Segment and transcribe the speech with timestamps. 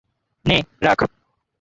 [0.45, 0.99] নে, রাখ।